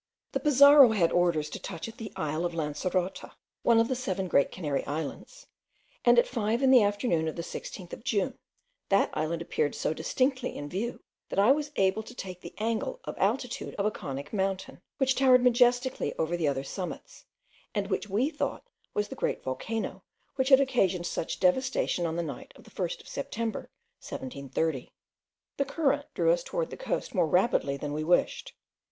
The 0.31 0.39
Pizarro 0.39 0.93
had 0.93 1.11
orders 1.11 1.47
to 1.51 1.59
touch 1.59 1.87
at 1.87 1.99
the 1.99 2.11
isle 2.15 2.43
of 2.43 2.53
Lancerota, 2.55 3.33
one 3.61 3.79
of 3.79 3.87
the 3.87 3.93
seven 3.95 4.27
great 4.27 4.51
Canary 4.51 4.83
Islands; 4.87 5.45
and 6.03 6.17
at 6.17 6.25
five 6.25 6.63
in 6.63 6.71
the 6.71 6.81
afternoon 6.81 7.27
of 7.27 7.35
the 7.35 7.43
16th 7.43 7.93
of 7.93 8.03
June, 8.03 8.39
that 8.89 9.11
island 9.13 9.43
appeared 9.43 9.75
so 9.75 9.93
distinctly 9.93 10.57
in 10.57 10.67
view 10.67 11.01
that 11.29 11.37
I 11.37 11.51
was 11.51 11.69
able 11.75 12.01
to 12.01 12.15
take 12.15 12.41
the 12.41 12.55
angle 12.57 12.99
of 13.03 13.13
altitude 13.19 13.75
of 13.75 13.85
a 13.85 13.91
conic 13.91 14.33
mountain, 14.33 14.81
which 14.97 15.13
towered 15.13 15.43
majestically 15.43 16.15
over 16.17 16.35
the 16.35 16.47
other 16.47 16.63
summits, 16.63 17.25
and 17.75 17.85
which 17.85 18.09
we 18.09 18.31
thought 18.31 18.63
was 18.95 19.07
the 19.09 19.15
great 19.15 19.43
volcano 19.43 20.01
which 20.35 20.49
had 20.49 20.59
occasioned 20.59 21.05
such 21.05 21.39
devastation 21.39 22.07
on 22.07 22.15
the 22.15 22.23
night 22.23 22.53
of 22.55 22.63
the 22.63 22.71
1st 22.71 23.01
of 23.01 23.07
September, 23.07 23.69
1730. 23.99 24.91
The 25.57 25.65
current 25.65 26.07
drew 26.15 26.31
us 26.31 26.41
toward 26.41 26.71
the 26.71 26.75
coast 26.75 27.13
more 27.13 27.27
rapidly 27.27 27.77
than 27.77 27.93
we 27.93 28.03
wished. 28.03 28.55